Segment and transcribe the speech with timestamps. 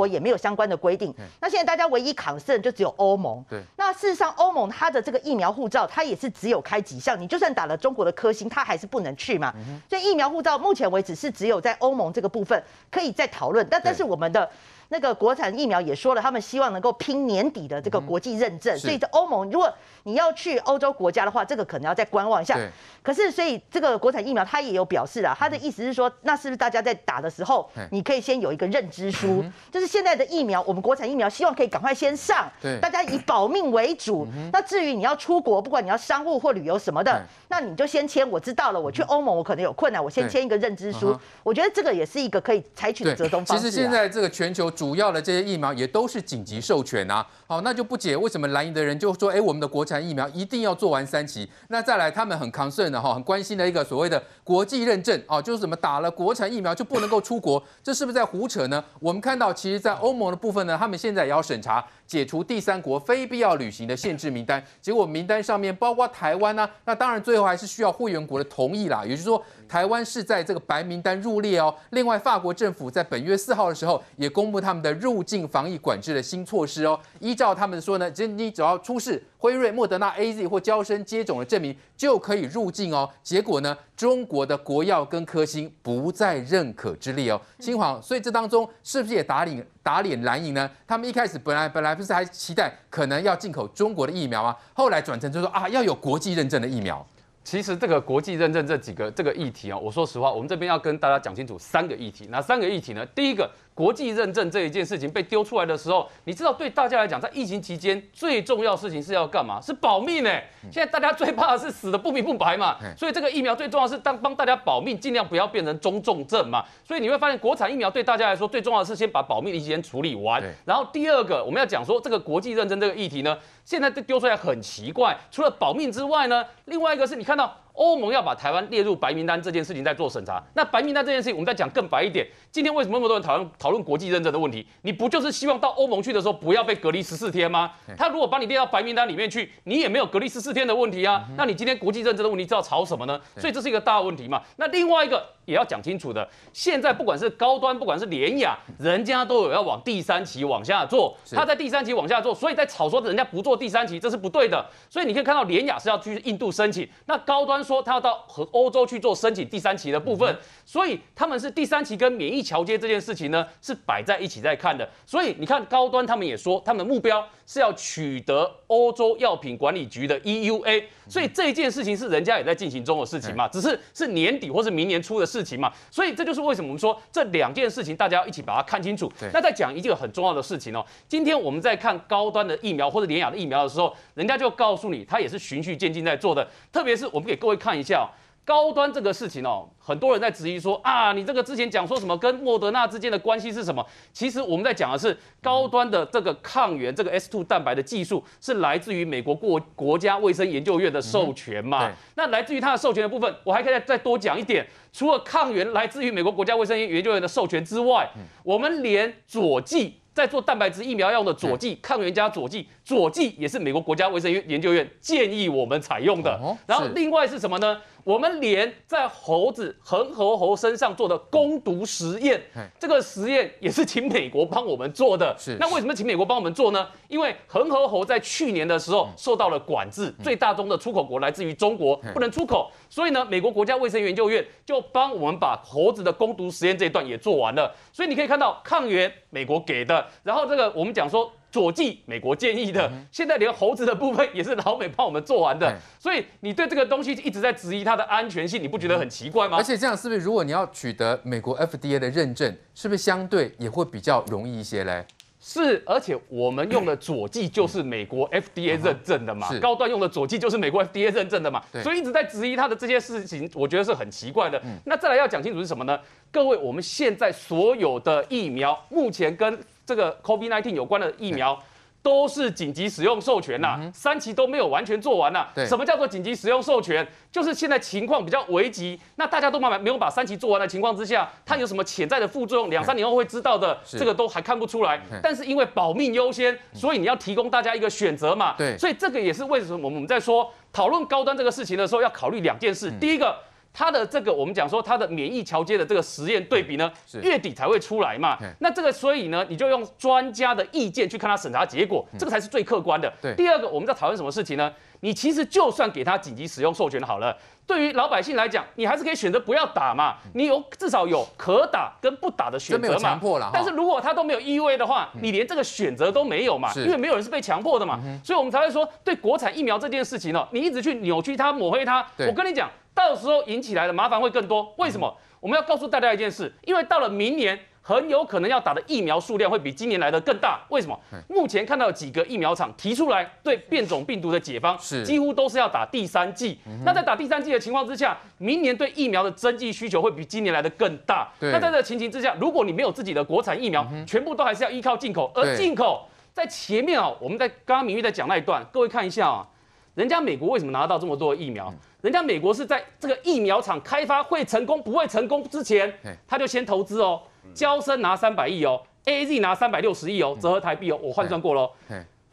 [0.00, 1.14] 国也没有相关的规定。
[1.40, 3.44] 那现在大家唯一 concern 就只有欧盟。
[3.50, 3.60] 对。
[3.76, 9.52] 那事实上，欧盟它的这个疫苗护照，它也是只有开几项，你就算打了中国的科兴，它还是不能去嘛。
[9.90, 14.48] 所以疫苗护照目前为止是只有在欧盟这个部分可以再讨论，但但是我们的。
[14.90, 22.58] 那个国产疫苗也说了，他们希望能够拼年底的这个国际认证，嗯、所以在欧盟，如果你要去欧洲国家的话，这个可能要再观望一下。
[23.02, 32.50] 可是，所以这个国产疫苗它也有表示啊，他的意思是说，那是不是大家在打的时候，你可以先有一个认知书，就是现在的疫苗，我们国产疫苗希望可以赶快先上，
[32.82, 34.26] 大家以保命为主。
[34.52, 38.28] 那至于你要出国，不管你要商务或旅游什么的，那你就先签。
[38.28, 41.16] 我知道了，我去欧盟我可能有困难，我先签一个认知书。
[41.44, 43.64] 我觉得这个也是一个可以采取的折中方式。
[43.64, 47.26] 其实现在这个全球主要的这些疫苗也都是紧急授权啊。
[47.46, 51.46] 好，那就不解为什么蓝营的人就说，哎，我们的国产疫苗一定要做完三期。
[51.68, 53.68] 那再来，他们很 concern 的哈，很关心的。
[53.68, 58.82] 一个所谓的国际认证啊，就是什么打了国产疫苗就不能够出国，这是不是在胡扯呢？
[59.00, 69.44] 我们看到，其实，在欧盟的部分呢，他们现在也要审查解除第三国非必要旅行的限制名单，结果名单上面包括台湾呢，那当然最后还是需要会员国的同意啦，也就是说。
[69.70, 71.72] 台湾是在这个白名单入列哦。
[71.90, 76.98] 另外，法国政府在本月四号的时候也公布他们的入境防疫管制的新措施哦。
[77.20, 83.08] 依照他们说呢，其实你只要出示辉瑞、莫德纳、AZ 或娇生接种的证明就可以入境哦。
[83.22, 87.40] 结果呢，中国的国药跟科兴不在认可之列哦。
[87.60, 90.68] 新黄，所以这当中是不是也打脸打脸蓝营呢？
[90.84, 97.06] 他们一开始本来本来不是还期待可能要进口中国的疫苗啊，后来转成就说啊要有国际认证的疫苗。
[97.50, 102.26] 其实这个国际认证这几个这个议题啊，我说实话，我们这边要跟大家讲清楚三个议题。
[102.26, 103.04] 哪三个议题呢？
[103.06, 103.50] 第一个。
[103.80, 109.58] 国际认证这一件事情被丢出来的时候，你知道对大家来讲，在疫情期间最重要的事情是要干嘛？
[109.58, 110.30] 是保命呢。
[110.70, 116.62] 现在大家最怕的是死的不明不白嘛，所以这个疫苗最重要是当帮大家保命，尽量不要变成中重症嘛。
[116.84, 120.42] 所以你会发现，国产疫苗对大家来说最重要的是先把保命的一先处理完。
[120.66, 130.42] 然后第二个，我们要讲说这个国际认证这个议题呢，现在丢出来很奇怪，除了保命之外呢，另外一个是你看到欧盟要把台湾列入白名单这件事情在做审查。
[130.54, 133.70] 那白名单这件事情，我们再讲更白一点，今天为什么那么多人讨论讨？
[133.70, 137.70] 讨论国际认证的问题，你不就是希望到欧盟去的时候不要被隔离十四天吗？
[137.96, 141.24] 他如果把你列到白名单里面去，你也没有隔离十四天的问题啊。
[141.36, 143.18] 那你今天国际认证的问题知道吵什么呢？
[143.36, 144.42] 所以这是一个大问题嘛。
[144.56, 154.64] 那另外一个也要讲清楚的，现在不管是高端，不管是联雅，人家都有要往第三期往下做，他在第三期往下做，所以在炒说人家不做第三期，这是不对的。
[154.90, 164.04] 所以你可以看到联雅是要去印度申请，那高端说他要到和欧洲去做申请第三期的部分，所以他们是第三期跟免疫桥接这件事情呢是摆。
[164.10, 179.12] 在一起在看的，所以你看高端他们也说，他们的目标是要取得欧洲药品管理局的 EUA，所以这件事情是人家也在进行中的事情嘛，只是是年底或是明年初的事情嘛，所以这就是为什么我们说这两件事情大家要一起把它看清楚。
[179.32, 188.06] 那再讲一个很重要的事情哦，今天我们在看高端的疫苗或者联雅的疫苗的时候，人家就告诉你，它也是循序渐进在做的，特别是我们给各位看一下哦。
[188.50, 193.86] 高端这个事情哦，很多人在质疑说啊，你这个之前讲说什么跟莫德纳之间的关系是什么？
[194.12, 201.92] 其实我们在讲的是高端的这个抗原这个 S two 蛋白的技术是来自于美国国国家卫生研究院的授权嘛？
[202.16, 208.10] 那来自于它的授权的部分，我还可以再再多讲一点，除了抗原来自于美国国家卫生研究院的授权之外，
[208.42, 209.98] 我们连佐剂。
[210.12, 216.38] 在做蛋白质疫苗用的佐剂抗原加佐剂，佐剂也是美国国家卫生研究院建议我们采用的。
[216.66, 217.80] 然后另外是什么呢？
[218.04, 222.40] 我们连在猴子恒河猴身上做的攻毒实验，
[222.78, 225.36] 这个实验也是请美国帮我们做的。
[225.58, 226.88] 那为什么请美国帮我们做呢？
[227.08, 232.70] 因为恒河猴在去年的时候受到了管制，最大宗的出口国来自于中国，不能出口。
[232.88, 237.74] 所以呢，美国国家卫生研究院就帮我们把猴子的攻毒实验这一段也做完了。
[237.92, 245.76] 所以你可以看到抗原美国给的，然后这个我们讲说佐剂美国建议的，现在连猴子的部分也是老美帮我们做完的。
[245.98, 249.56] 所以你对这个东西一直在质疑它的安全性，你不觉得很奇怪吗？
[249.56, 255.04] 而且这样是不是如果你要取得美国 FDA 的认证，是不是相对也会比较容易一些嘞？
[255.42, 264.60] 是，而且我们用的佐剂就是美国 FDA 认证的嘛，高端用的佐剂就是美国 FDA 认证的嘛，所以一直在质疑它的这些事情，我觉得是很奇怪的。
[264.84, 265.98] 那再来要讲清楚是什么呢？
[266.30, 269.58] 各位，我们现在所有的疫苗，目前跟
[269.90, 271.60] 这个 COVID-19 有关的疫苗。
[272.02, 275.66] 都是紧急使用授权呐、啊，三期都没有完全做完呐、啊。
[275.66, 277.06] 什么叫做紧急使用授权？
[277.30, 282.70] 就是现在情况比较危急，那大家都慢慢没有把三期做完的情况之下，它有什么潜在的副作用？
[282.70, 284.98] 两三年后会知道的，这个都还看不出来。
[285.22, 288.54] 但是因为保命优先，所以你要提供大家一个选择嘛。
[288.56, 292.90] 对，所以这个也是为什么我们在说讨论高端这个事情的时候要考虑两件事。
[292.98, 293.36] 第一个。
[293.72, 296.90] 它的这个我们讲说它的免疫桥接的这个实验对比呢，
[297.22, 298.36] 月底才会出来嘛。
[298.58, 303.12] 那这个所以呢，你就用专家的意见去看它审查结果，这个才是最客观的。
[303.22, 303.34] 对。
[303.34, 304.72] 第二个，我们在讨论什么事情呢？
[305.02, 307.34] 你其实就算给他紧急使用授权好了，
[307.70, 310.16] 对于老百姓来讲，你还是可以选择不要打嘛。
[310.34, 313.20] 你有至少有可打跟不打的选择嘛。
[313.52, 318.00] 但是如果他都没有 EUA 的话，你连这个选择都没有嘛，因为没有人是被强迫的嘛。
[318.24, 322.04] 所以我们才会说，对国产疫苗这件事情呢，你一直去扭曲它、抹黑它。
[322.26, 322.68] 我跟你讲。
[322.92, 324.74] 到时候引起来的麻烦会更多。
[324.76, 325.16] 为什么？
[325.38, 330.60] 我们要告诉大家一件事，因为到了明年，很有可能要打的疫苗数量会比今年来的更大。
[330.68, 330.98] 为什么？
[331.28, 336.58] 目前看到几个疫苗厂提出来对变种病毒的解方，是几乎都是要打第三剂。
[336.84, 341.28] 那在打第三剂的情况之下，明年对疫苗的增剂需求会比今年来的更大。
[341.40, 349.46] 那在这个情形之下，如果你没有自己的国产疫苗，全部都还是要依靠进口，而进口在前面啊，我们在刚刚明玉在讲那一段，各位看一下啊，
[349.94, 351.72] 人家美国为什么拿到这么多的疫苗？
[352.02, 355.92] 人家美国是在这个疫苗厂开发会成功不会成功之前，
[356.28, 357.20] 他就先投资哦。
[357.54, 361.70] 娇生拿三百亿哦，AZ 拿三百六十亿哦，折合台币哦，我换算过喽。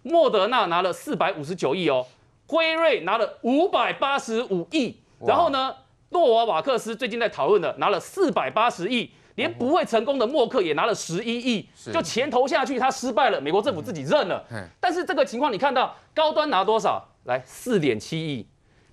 [0.04, 2.06] 莫德纳拿了四百五十九亿哦，
[2.48, 5.76] 辉瑞拿了五百八十五亿，然后呢，
[6.10, 14.46] 诺瓦瓦克斯最近在讨论的拿了四百八十亿，连不会成功的默克也拿了十一亿，就钱投下去，他失败了，美国政府自己认了。
[14.80, 17.06] 但是这个情况你看到高端拿多少？
[17.26, 18.48] 来四点七亿。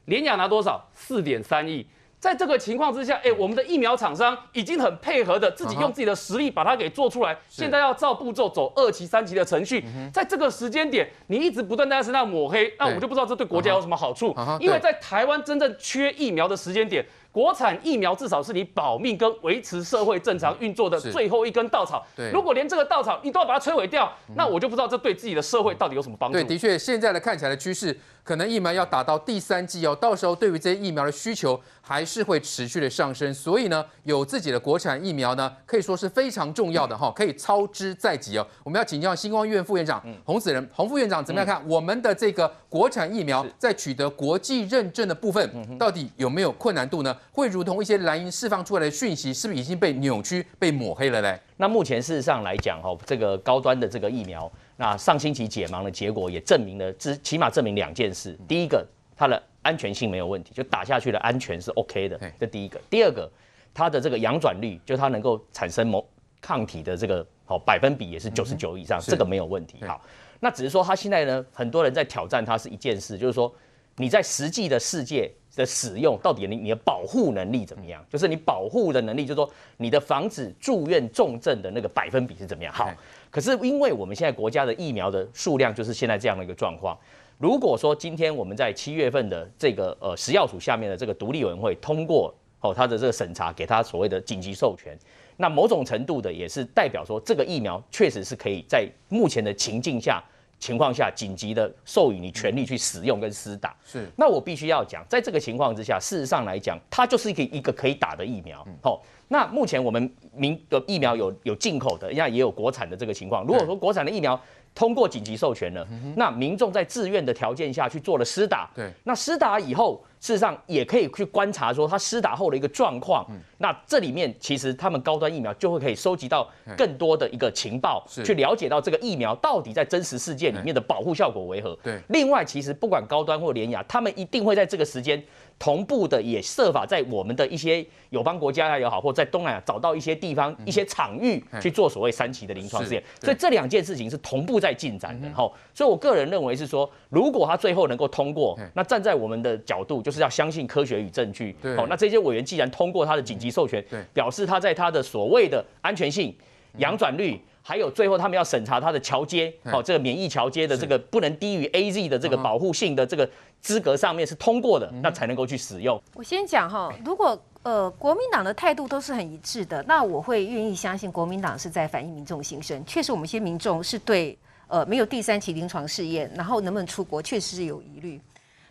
[0.07, 0.85] 联亚拿多少？
[0.93, 1.87] 四点三亿。
[2.25, 7.37] 在这个情况之下，哎，我们的疫苗厂商已经很配合的，自己用自己的实力把它给做出来。
[7.51, 9.85] 现在要照步骤走二期、三期的程序。
[10.11, 14.35] 在这个时间点，你一直不断在身上抹黑，那我就不知道这对国家有什么好处。
[14.59, 22.07] 因为在台湾真正缺疫苗的时间点，国产疫苗至少是你保命跟维持社会正常运作的最后一根稻草。
[22.33, 26.35] 如果连这个稻草你都要把它摧毁掉，那我就不知道这对自己的社会到底有什么帮助。
[26.35, 27.99] 对，的确，现在的看起来的趋势。
[28.23, 38.47] 可能疫苗要打到第三季哦，到时候对于这些疫苗的需求还是会持续的上升，所以呢，有自己的国产疫苗呢，可以说是非常重要的哈，可以操之在即哦。
[38.63, 47.15] 我们要请教新光医院副院长洪子仁，洪副院长怎么样看我们的这个国产疫苗在取得国际认证的部分，到底有没有困难度呢？
[47.33, 51.39] 会如同一些蓝营释放出来的讯息，是不是已经被扭曲、被抹黑了嘞？
[51.57, 54.51] 那目前事实上来讲哈，这个高端的这个疫苗。
[54.77, 58.37] 那上星期解盲的结果也证明了，至起码证明两件事。
[58.49, 58.85] 第一个，
[59.17, 62.81] 它的安全性没有问题，就打下去的安全是 OK 的，这第一个。
[62.91, 63.31] 第二个，
[63.73, 66.05] 它的这个阳转率，就它能够产生某
[66.41, 69.79] 抗体的这个好百分比也是九十九以上，这个没有问题。
[69.87, 70.03] 好，
[70.41, 73.55] 那只是说它现在呢，很多人在挑战它是一件事，就是说
[73.97, 78.05] 你在实际的世界的使用，到底你你的保护能力怎么样？
[78.11, 82.73] 就是你保护的能力，就是说你的防止住院重症的那个百分比是怎么样？
[82.73, 82.91] 好。
[83.31, 86.97] 可是，因为我们现在国家的疫苗的数量就是现在这样的一个状况。
[87.39, 94.97] 如果说今天我们在七月份的这个呃食药署下面的这个独立委员会通过哦他的这个审查，给他所谓的紧急授权，
[95.37, 100.23] 那某种程度的也是代表说这个疫苗确实是可以在目前的情境下
[100.59, 103.75] 情况下紧急的授予你权利去使用跟施打。
[103.85, 104.07] 是。
[104.17, 108.67] 那我必须要讲，在这个情况之下，事实上来讲，它就是一个一个可以打的疫苗。
[108.83, 109.03] 好。
[109.27, 113.43] 那目前我们民的疫苗有有进口的，人家也有国产的这个情况。
[113.45, 114.39] 如果说国产的疫苗
[114.75, 115.87] 通过紧急授权了，
[116.17, 123.25] 那民众在自愿的条件下去做了施打，对，那施打以后，事实上也可以去观察说他施打后的一个状况。
[123.59, 131.79] 那这里面其实他们高端疫苗就会可以收集到更多的一个情报，去了解到这个疫苗到底在真实世界里面的保护效果为何。
[131.83, 135.23] 对，另外其实不管高端或联亚，他们一定会在这个时间。
[135.59, 145.29] 同步的也设法在我们的一些友邦国家也好，或在东南亚找到一些地方、一些场域去做所谓三期的临床试验，所以这两件事情是同步在进展的。
[145.31, 151.57] 哈，所以我个人认为是说，如果他最后能够通过，那站在我们的角度就是要相信科学与证据。
[151.77, 153.83] 好，那这些委员既然通过他的紧急授权，
[154.13, 156.35] 表示他在他的所谓的安全性、
[156.79, 157.41] 阳转率。
[157.67, 163.27] 还有最后，他们要审查它的桥接，好，这个免疫桥接的这个不能低于 AZ 的这个保护性的这个
[163.63, 165.99] 资格上面是通过的，那才能够去使用。
[166.13, 172.85] 我先讲哈，如果呃国民党的态度都是很一致的，那我会愿意相信国民党是在反映民众心声。
[172.85, 178.21] 确实，我们一些民众是对呃没有第三期临床试验，然后能不能出国，确实是有疑虑。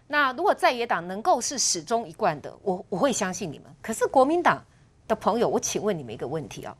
[0.05, 3.65] 那如果在野党能够是始终一贯的，我我会相信你们。
[3.81, 4.63] 可是国民党
[5.07, 6.77] 的朋友，我请问你们一个问题啊。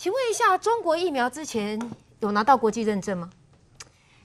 [0.00, 1.78] 请问一下，中国疫苗之前
[2.20, 3.28] 有拿到国际认证吗？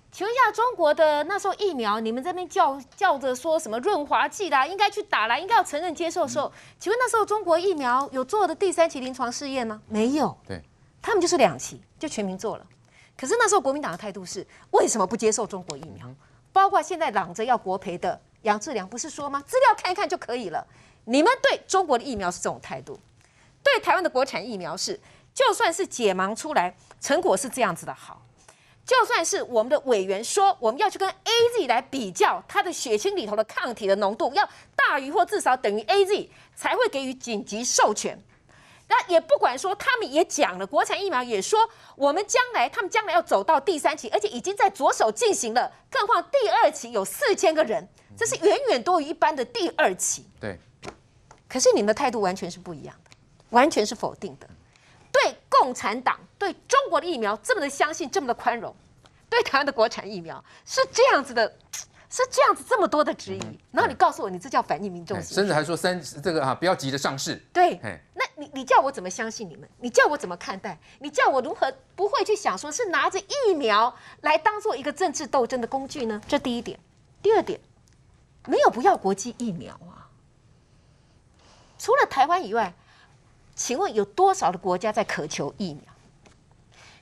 [0.09, 9.81] 请问一下，中国的那时候疫苗，你们这边叫叫着说什么润滑剂啦，应该去打啦，应该要承认接受的时候，请问那时候中国疫苗有做的第三期临床试验吗？
[9.89, 10.37] 没有。
[10.47, 10.63] 对，
[11.01, 12.65] 他们就是两期就全民做了。
[13.17, 16.09] 可是那时候国民党的态度是，为什么不接受中国疫苗？
[16.53, 19.43] 包括现在嚷着要国赔的杨志良不是说吗？
[19.45, 20.65] 资料看一看就可以了。
[21.03, 22.97] 你们对中国的疫苗是这种态度，
[23.61, 24.97] 对台湾的国产疫苗是，
[25.35, 28.25] 就算是解盲出来成果是这样子的好，
[28.85, 38.23] 就算是我们的委员说我们要去跟 AZ 来比较它的血清里头的抗体的浓度要大于或至少等于 AZ 才会给予紧急授权。
[38.87, 45.73] 那也不管说，他们也讲了，国产疫苗也说，我们将来他们将来要走到第三期，而且已经在着手进行了。
[45.89, 50.27] 更何况第二期有四千个人，这是远远多于一般的第二期。
[50.39, 50.59] 对。
[51.49, 53.09] 可是你们的态度完全是不一样的，
[53.49, 54.47] 完全是否定的。
[55.55, 58.75] 对共产党、对中国的疫苗这么的相信，这么的宽容，
[59.29, 61.55] 对台湾的国产疫苗是这样子的。
[62.07, 67.35] 是这样子，这么多的质疑，然后你告诉我，你这叫反映民众，甚至还说三这个啊，不要急着上市。
[67.51, 67.77] 对，
[68.13, 69.67] 那你你叫我怎么相信你们？
[69.79, 70.79] 你叫我怎么看待？
[70.99, 76.21] 你叫我如何不会去想说是拿着疫苗来当做一个政治斗争的工具呢？
[76.25, 76.79] 这第一点。
[77.21, 77.59] 第二点，
[78.45, 80.07] 没有不要国际疫苗啊。
[81.77, 82.73] 除了台湾以外，
[83.55, 85.83] 请问有多少的国家在渴求疫苗？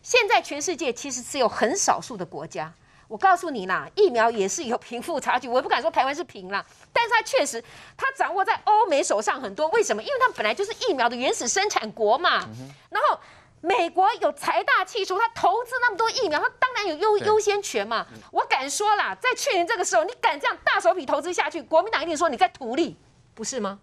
[0.01, 2.71] 现在全世界其实只有很少数的国家。
[3.07, 7.63] 我告诉你啦，疫苗也是有贫富差距，我也不敢说台湾是贫啦，但是它确实，
[7.95, 9.67] 它掌握在欧美手上很多。
[9.69, 10.01] 为什么？
[10.01, 12.47] 因为它本来就是疫苗的原始生产国嘛。
[12.89, 13.19] 然后
[13.61, 18.07] 美国有财大气粗，它投资那么多疫苗，它当然有优优先权嘛。
[18.31, 22.97] 我敢说啦，在去年这个时候，你敢这样大手笔投资下去，国民党一定说你在图利，
[23.35, 23.79] 不是吗？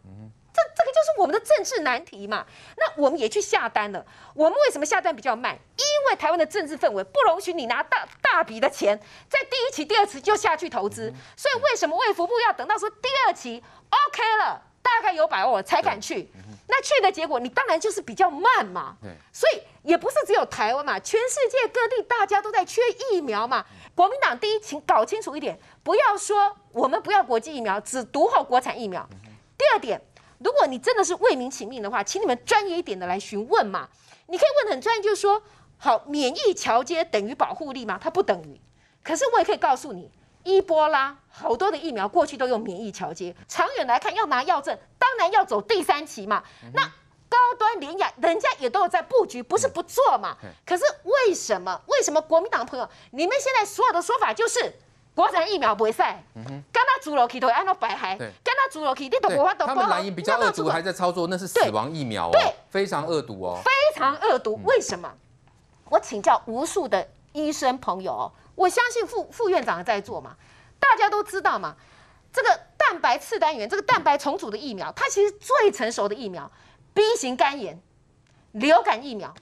[0.52, 2.44] 这这个就是我们的政治难题嘛。
[2.76, 4.04] 那我们也去下单了。
[4.34, 5.54] 我们为什么下单比较慢？
[5.54, 11.12] 因为台湾的政治氛围不容许你拿大大笔的钱，在第一期、第二期就下去投资。
[11.36, 16.30] 所以为什么卫福部要等到说第二期 OK 了，大概有把握才敢去？
[16.68, 18.96] 那去的结果，你当然就是比较慢嘛。
[19.32, 22.80] 所以也不是只有台湾嘛，全世界各地大家都在缺
[23.12, 23.64] 疫苗嘛。
[23.94, 29.08] 国民党第一，请搞清楚一点，不要说我们不要国际疫苗，只独好国产疫苗。
[29.58, 30.00] 第二点。
[30.42, 33.88] 如果你真的是为民请命的话，请你们专业一点的来询问嘛。
[34.26, 35.42] 你可以问得很专业，就是说，
[35.76, 37.98] 好，免疫桥接等于保护力吗？
[38.00, 38.60] 它不等于。
[39.02, 40.10] 可是我也可以告诉你，
[40.44, 46.42] 伊波拉好多的疫苗过去都用免疫桥接，长远来看要拿药证，当然要走第三期嘛。
[46.72, 46.82] 那
[47.28, 50.36] 高端联亚人家也都有在布局，不是不做嘛。
[50.64, 51.82] 可是为什么？
[51.86, 54.74] 为什么国民党朋友，你们现在所有的说法就是？
[55.20, 59.66] 国产疫苗不会赛，跟他猪肉去都会按照白海，跟他猪肉去你都无法都。
[59.66, 64.58] 他们蓝营比较恶毒，还在操作，那是死亡疫苗哦，对，非常恶毒哦，非常恶毒。
[64.64, 65.12] 为什么？
[65.90, 70.34] 我请教无数的医生朋友哦，我相信副副院长在做嘛，
[70.78, 71.76] 大家都知道嘛，
[72.32, 76.50] 这个蛋白次单元，这个蛋白重组的疫苗，它其实最成熟的疫苗
[76.94, 77.78] ，B 型肝炎、
[78.52, 79.34] 流感疫苗。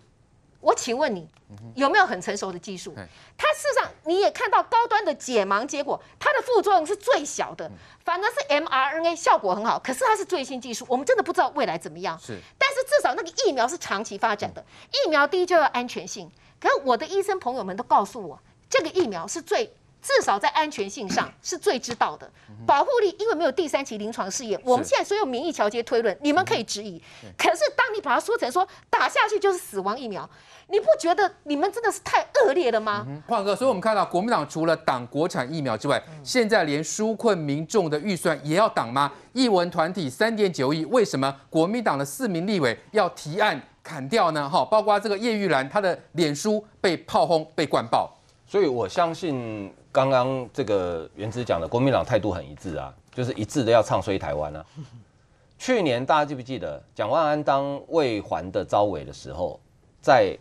[0.60, 1.28] 我请问你
[1.74, 2.94] 有没有很成熟的技术？
[3.36, 7.70] 它事实上你也看到高端的解盲结果，它的副作用是最小的，
[8.04, 9.78] 反而是 mRNA 效果很好。
[9.78, 12.18] 可是它是最新技术，我们真的不知道未来怎么样。
[12.18, 14.64] 是，但是至少那个疫苗是长期发展的。
[14.92, 19.72] 疫苗第一就要安全性，可是我的医生朋友们都告诉我，这个疫苗是最。
[20.00, 22.30] 至少在安全性上是最知道的，
[22.66, 27.02] 保护力因为没有第三期临床试验，我们现在所有民意调节推论，你们可以质疑。
[27.36, 30.28] 可是当你把它说成说打下去就是死亡疫苗，
[30.68, 33.06] 你不觉得你们真的是太恶劣了吗？
[33.26, 39.12] 晃哥，所以我们看到国民党除了挡国产疫苗之外，现在连纾困民众的预算也要挡吗？
[39.32, 44.48] 艺文团体三点九亿，为什么国民党的四名立委要提案砍掉呢？
[44.48, 48.08] 哈，包括这个叶玉兰，她的脸书被炮轰、被灌爆，
[48.46, 49.74] 所以我相信。
[49.90, 54.64] 刚刚这个原子讲的，国民党态度很一致啊，就是一致的要唱衰台湾啊。
[55.58, 59.58] 去年大家记不记得，蒋万安当卫环的招委的时候，
[60.00, 60.38] 在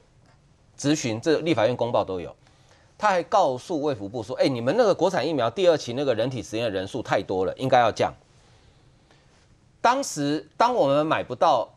[0.75, 2.35] 质询这立法院公报都有，
[2.99, 8.13] 他还告诉卫福部说：“哎，你们那个国产疫苗第二期那个人体实验的人数太多了，应该要降。”
[9.81, 11.67] 当时当我们买不到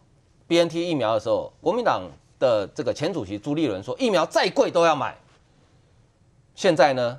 [0.46, 2.02] BNT 疫苗的时候，国民党
[2.38, 5.16] 的这个前主席朱立伦说：“疫苗再贵都要买。”
[6.54, 7.18] 现在呢？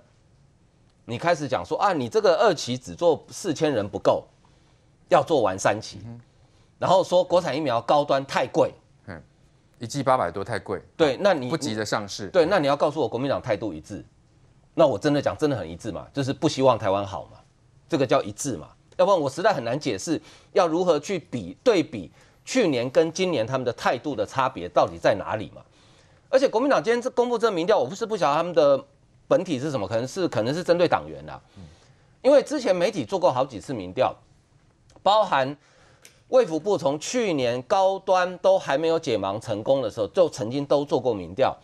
[1.06, 4.24] 你开始讲说啊，你这个二期只做四千人不够，
[5.10, 6.00] 要做完三期，
[6.78, 8.74] 然后说国产疫苗高端太贵，
[9.08, 9.22] 嗯，
[9.80, 14.06] 一剂八百多太贵，对，那你不急着上市，对，那你要告诉我国民党态度一致，
[14.76, 17.40] 那我真的讲真的很一致嘛，就是不希望台湾好嘛，
[17.90, 20.22] 这个叫一致嘛，要不然我实在很难解释
[20.54, 22.12] 要如何去比对比
[22.46, 25.62] 去年跟今年他们的态度的差别到底在哪里嘛，
[26.30, 28.86] 而且国民党今天这公布这个民调，我不是不晓得他们的。
[29.32, 29.88] 本体是什么？
[29.88, 31.42] 可能是可能是针对党员的，
[32.22, 34.14] 因为之前媒体做过好几次民调，
[35.02, 35.56] 包含
[36.28, 41.56] 卫福部从去年高端都还没有解盲成功的时候，就曾经都做过民调，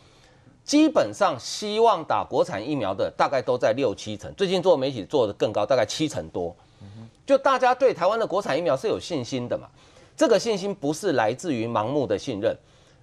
[0.63, 6.55] 基本上希望打国产疫苗的大概都在六七成，最近做媒体做的更高，大概七成多。
[7.25, 9.67] 就大家对台湾的国产疫苗是有信心的嘛。
[10.15, 12.57] 这个信心不是来自于盲目的信任，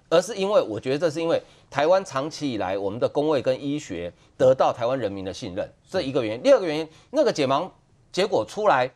[0.09, 6.43] 而是因为我觉得这是因为台湾长期以来我们的工位跟医学得到台湾人民的信任，这一个原因。
[6.43, 7.69] 第二个原因，那个解盲
[8.11, 8.89] 结果出来，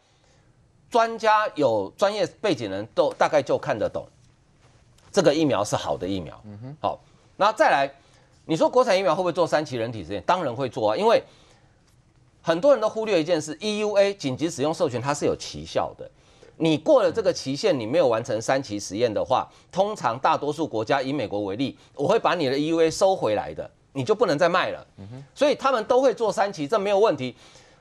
[0.89, 4.07] 专家有专业背景人都大概就看得懂，
[5.11, 6.39] 这个疫苗是好的疫苗。
[6.45, 6.99] 嗯哼，好，
[7.37, 7.91] 那再来，
[8.45, 10.23] 你说国产疫苗会不会做三期人体实验？
[10.25, 11.21] 当然会做啊，因为
[12.41, 16.09] 很多人都忽略一件事，EUA 紧急使用授权它是有奇效的。
[16.61, 24.85] 你过了这个期限，你没有完成三期实验的话，通常大多数国家以美国为例，我会把你的 EUA 收回来的，你就不能再卖了。
[25.33, 27.33] 所以他们都会做三期，这没有问题。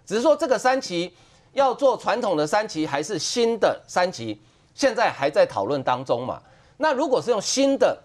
[0.06, 1.12] 只是说这个三期
[1.54, 4.40] 要做传统的三期还是新的三期，
[4.74, 6.40] 现在还在讨论当中嘛。
[6.76, 8.00] 那如果是用新的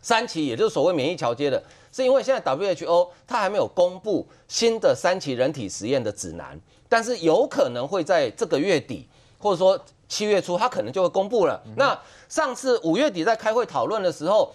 [0.00, 6.58] 三期，也就是所谓免疫桥接的，是因为现在 WHO 它还没有公布新的三期人体实验的指南，
[6.88, 9.06] 但是有可能会在这个月底。
[9.42, 11.60] 或者说七月初，他可能就会公布了。
[11.76, 14.52] 那上次五月底在开会讨论的时候，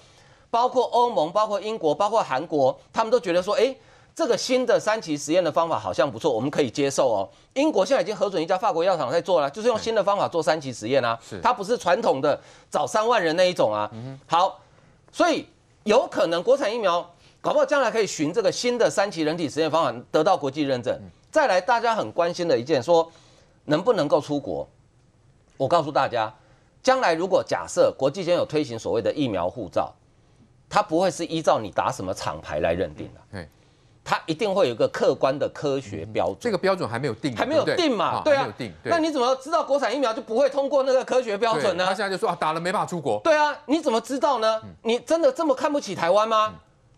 [0.50, 3.76] 包括欧盟、包括英国、包括韩国，他们都觉得说，哎，
[4.16, 7.30] 这个新的三期实验的方法好像不错，我们可以接受哦。
[7.54, 11.20] 英国现在已经核准一家法国药厂在做了，就是用新的方法做三期实验啊。
[11.44, 12.40] 它不是传统的
[12.72, 13.92] 找三万人那一种啊。
[14.26, 14.60] 好，
[15.12, 15.46] 所以
[15.84, 17.02] 有可能国产疫苗
[17.42, 20.98] 搞不好将来可以循这个新的三期人体实验方法得到国际认证。
[21.30, 23.12] 再来，大家很关心的一件，说
[23.66, 24.68] 能不能够出国？
[25.58, 26.32] 我告诉大家，
[26.82, 29.94] 将来如果假设国际间有推行所谓的疫苗护照，
[30.70, 33.50] 它不会是依照你打什么厂牌来认定的，对，
[34.04, 36.38] 它一定会有一个客观的科学标准。
[36.40, 38.22] 这个标准还没有定，还没有定嘛？
[38.24, 38.48] 对啊，
[38.84, 41.86] 那你怎么知道国产疫苗就不会通过那个科学标准呢？
[41.86, 43.20] 他现在就说啊，打了没办法出国。
[43.24, 44.62] 对啊，你怎么知道呢？
[44.84, 46.54] 你真的这么看不起台湾吗？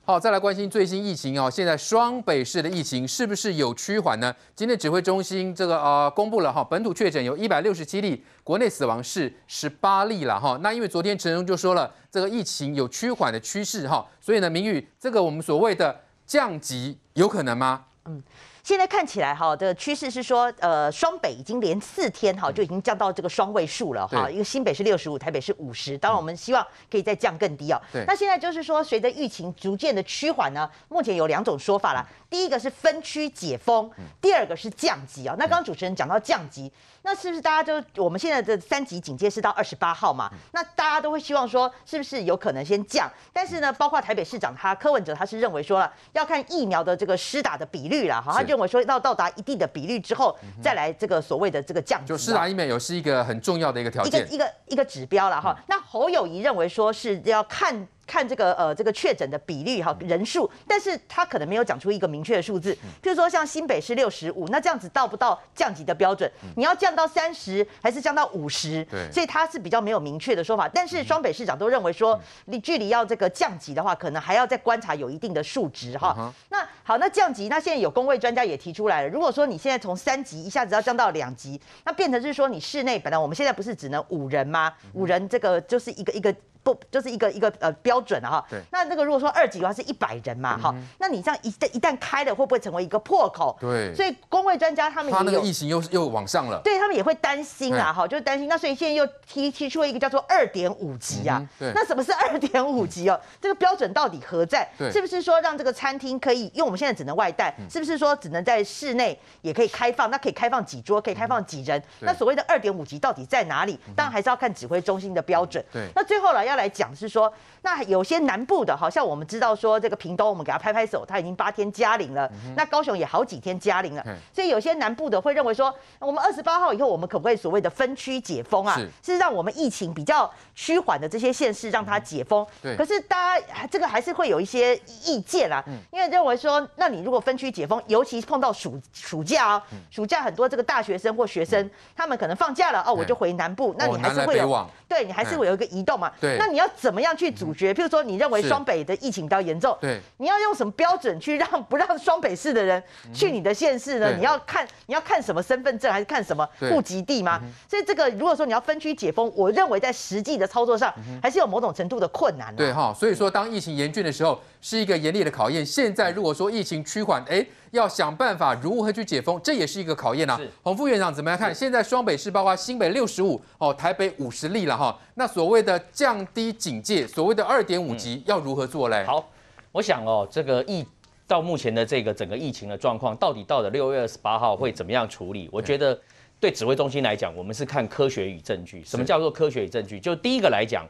[0.09, 1.51] 好，再来关心最新疫情哦。
[1.51, 4.35] 现在双北市的疫情是不是有趋缓呢？
[4.55, 10.57] 今天指挥中心这个呃公布了哈，本土确诊有一百六十七例，国内死亡是十八例了哈。
[10.63, 15.95] 那因为昨天陈荣就说了，这个疫情有趋缓的趋势哈，所以呢，明玉这个我们所谓的
[16.25, 17.85] 降级有可能吗？
[18.05, 18.23] 嗯。
[18.69, 27.81] 现在看起来哈，这个趋势是说，呃，双北已经连四天哈就已经降到这个双位数了哈，一个新北是六十五，台北是五十，当然我们希望可以再降更低哦。
[28.05, 32.07] 那现在就是说，随着疫情逐渐的趋缓呢，目前有两种说法啦。
[32.29, 33.89] 第一个是分区解封，
[34.21, 35.35] 第二个是降级啊。
[35.39, 40.29] 那刚刚主持人讲到降级，那是不是大家就我们现在的三级警戒是到二十八号嘛？
[40.51, 43.09] 那大家都会希望说，是不是有可能先降？
[43.33, 52.09] 但是呢，包括台北市长他柯文哲他是认为说了，要看疫苗的这个施打的比率啦，哈，他认为说要到达一定的比率之后，再来这个所谓的这个降级。
[52.09, 55.57] 就施打疫苗有是一个很重要的一个条件，一个一个一个指标了哈。
[55.67, 57.87] 那侯友谊认为说是要看。
[58.09, 66.29] 看这个呃这个确诊的比率哈人数，但是他可能没有讲出一个明确的数字，譬如说像新北是六十五，那这样子到不到降级的标准？
[66.55, 68.83] 你要降到三十还是降到五十？
[68.85, 70.67] 对，所以他是比较没有明确的说法。
[70.67, 76.33] 但是双北市长都认为说，你距离要这个降级的话，可能还要再观察有一定的数值哈。
[76.49, 84.73] 那好，那降级，那现在有工位专家也提出来了，如果说你现在从三级一下子要降到两级，那变成是说你室内本来我们现在不是只能五人吗？
[84.93, 86.33] 五人这个就是一个一个。
[86.73, 88.45] 不就是一个一个呃标准了哈？
[88.49, 88.59] 对。
[88.71, 93.57] 那那个如果说二级的话是一百人嘛哈，那你这样一旦一旦开了，会不会成为一个破口？
[93.59, 93.93] 对。
[93.95, 98.47] 所以工位专家他们他那个疫情又又往上了，对他们也会担心啊哈，就是担心。
[98.47, 101.45] 那所以现在又提提出了一个叫做二点五级啊。
[101.57, 101.71] 对。
[101.73, 103.19] 那什么是二点五级哦？
[103.41, 104.67] 这个标准到底何在？
[104.77, 104.91] 对。
[104.91, 106.45] 是不是说让这个餐厅可以？
[106.53, 110.09] 因为我们现在只能外带，是不是说只能在室内也可以开放？
[110.09, 110.99] 那可以开放几桌？
[111.01, 111.81] 可以开放几人？
[111.99, 113.79] 那所谓的二点五级到底在哪里？
[113.95, 115.63] 当然还是要看指挥中心的标准。
[115.71, 115.87] 对。
[115.95, 117.33] 那最后了，要来讲是说。
[117.61, 122.25] 那有些南部的，好像我们知道说这个屏东，我们给他拍拍手，他已经八天加零了。
[122.45, 128.77] 嗯、那高雄也好几天加零了，嗯、所以有些南部的会认为说，我们二十八号以后，我们可不可以所谓的分区解封啊？
[128.77, 132.47] 是，是让我们疫情比较趋缓的这些县市让它解封。
[132.61, 132.77] 对。
[132.77, 146.09] 可是大家这个还是会有一些意见啊，嗯、因为认为说，那你如果分区解封，尤其碰到暑暑假哦，暑假很多这个大学生或学生，嗯、他们可能放假了哦，我就回南部，嗯、那你还是会有，对你还是会有一个移动嘛。
[146.21, 146.38] 对。
[146.39, 147.71] 那你要怎么样去阻绝？
[147.73, 152.81] 譬如说，你认为双北的疫情比较严重，对，你要用什么标准去让不让双北市的人
[153.13, 154.11] 去你的县市呢？
[154.15, 157.39] 你要看你要看什么身份证，还是看什么户籍地吗？
[157.69, 162.55] 所以这个如果说你要分区解封，我认为在实际的操作上还是有某种程度的困难。
[162.55, 165.65] 对哈，所以说当疫情严峻的时候，是一个严厉的考验。
[165.65, 167.45] 现在如果说疫情趋缓，哎。
[167.71, 170.27] 要想办法如何去解封，这也是一个考验
[170.63, 171.53] 洪副院长怎么样看？
[171.53, 174.97] 现在双北市包括新北六十五哦，台北五十例了哈。
[175.15, 179.03] 那所谓的降低警戒，所谓的二点五级要如何做嘞？
[179.05, 179.29] 好，
[179.71, 180.85] 我想哦，这个疫
[181.27, 185.47] 到目前的这个整个疫情的状况，到底到了六月二十八号会怎么样处理？
[185.51, 185.99] 我觉得
[186.39, 188.83] 对指挥中心来讲，我们是看科学与证据。
[188.83, 189.99] 什么叫做科学与证据？
[189.99, 190.87] 就第一个来讲，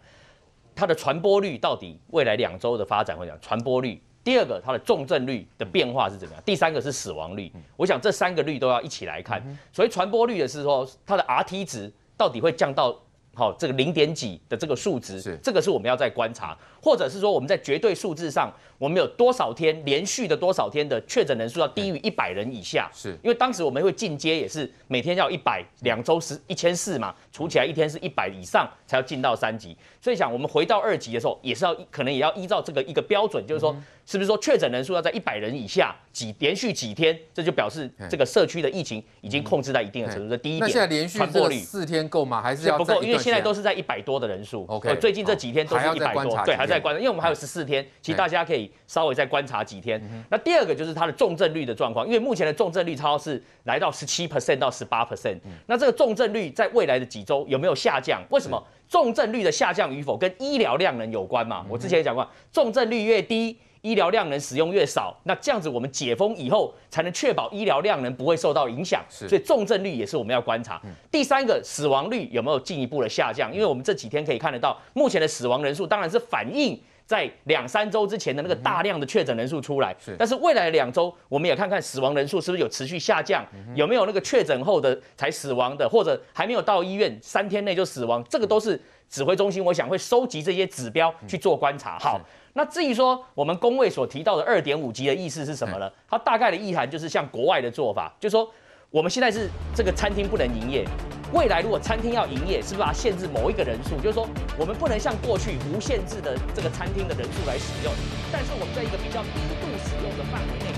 [0.76, 4.02] 它的传播率到底未来两周的发展会讲传播率。
[4.24, 6.44] 第二个，它的重症率的变化是怎么样？
[6.46, 7.52] 第三个是死亡率。
[7.78, 9.42] 我想这三个率都要一起来看。
[9.72, 12.96] 所以传播率的是说，它的 Rt 值到底会降到
[13.34, 18.54] 好这个零点几的这个数值，是这个是我们要在观察，或者是说我们在绝对数字上。
[18.80, 22.90] 我们有多少天连续的多少天的确诊人数要低于一百人以下？
[22.94, 29.78] 是因为当时我们会进阶，也是每天要一百，两周是一千四嘛，除起来一天是一百以上才要进到三级。
[30.02, 40.30] 所以想我们回到二级的时候，也是要可能也要依照这个一个标准，就是说是不是说确诊人数要在一百人以下几连续几天，这就表示这个社区的疫情已经控制在一定的程度。
[40.30, 40.62] 这第一点。
[40.62, 42.42] 那现在连续传播率四天够吗？
[42.42, 43.04] 还是要不够？
[43.04, 44.66] 因为现在都是在一百多的人数。
[44.70, 48.69] OK，最近这几天都是一百多，对，还在观察，因为我们还有十四天，其实大家可以。
[48.88, 58.24] 稍微再观察几天，那第二个就是它的重症率的状况，因为目前的重症率超是来到十七 percent 到十八 percent，那这个重症率在未来的几周有没有下降？
[58.30, 61.66] 为什么重症率的下降与否跟医疗量能有关嘛？
[61.70, 70.82] 我之前也讲过，重症率越低，医疗量能使用越少，那这样子我们解封以后才能确保医疗量能不会受到影响，所以重症率也是我们要观察。
[71.12, 73.54] 第三个，死亡率有没有进一步的下降？
[73.54, 76.82] 因为我们这几天可以看得到，目前的死亡人数当然是反映。
[77.10, 83.44] 在两三周之前的那个大量的确诊人数出来，但是未来两周，我们也看看死亡人数是不是有持续下降，
[83.74, 91.98] 有没有那个确诊后的才死亡的，或者还没有到医院三天内就死亡，这个都是指挥中心我想会收集这些指标去做观察。
[91.98, 92.22] 好，
[92.54, 95.92] 那至于说我们工位所提到的二点五级的意思是什么呢？
[96.08, 98.48] 它大概的意涵就是像国外的做法，就是说
[98.92, 100.84] 我们现在是这个餐厅不能营业。
[101.32, 103.96] 未来如果餐厅要营业，是不是要限制某一个人数？
[104.02, 107.94] 就是说，我们不能像过去无限制的这个餐厅的人数来使用，
[108.32, 109.30] 但是我们在一个比较低
[109.62, 110.69] 度使用的范围内。